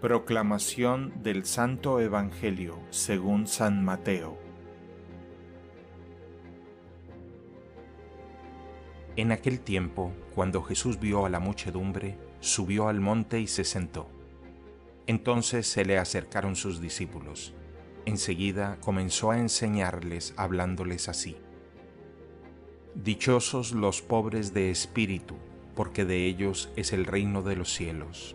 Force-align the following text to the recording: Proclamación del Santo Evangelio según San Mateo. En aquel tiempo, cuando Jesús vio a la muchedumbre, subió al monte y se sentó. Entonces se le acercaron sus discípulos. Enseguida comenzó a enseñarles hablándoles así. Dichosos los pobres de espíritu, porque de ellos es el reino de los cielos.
Proclamación 0.00 1.12
del 1.22 1.44
Santo 1.44 2.00
Evangelio 2.00 2.78
según 2.88 3.46
San 3.46 3.84
Mateo. 3.84 4.38
En 9.16 9.30
aquel 9.30 9.60
tiempo, 9.60 10.10
cuando 10.34 10.62
Jesús 10.62 10.98
vio 10.98 11.26
a 11.26 11.28
la 11.28 11.38
muchedumbre, 11.38 12.16
subió 12.40 12.88
al 12.88 12.98
monte 13.02 13.40
y 13.40 13.46
se 13.46 13.62
sentó. 13.62 14.08
Entonces 15.06 15.66
se 15.66 15.84
le 15.84 15.98
acercaron 15.98 16.56
sus 16.56 16.80
discípulos. 16.80 17.52
Enseguida 18.06 18.78
comenzó 18.80 19.32
a 19.32 19.38
enseñarles 19.38 20.32
hablándoles 20.38 21.10
así. 21.10 21.36
Dichosos 22.94 23.72
los 23.72 24.00
pobres 24.00 24.54
de 24.54 24.70
espíritu, 24.70 25.36
porque 25.74 26.06
de 26.06 26.24
ellos 26.24 26.72
es 26.76 26.94
el 26.94 27.04
reino 27.04 27.42
de 27.42 27.56
los 27.56 27.70
cielos. 27.74 28.34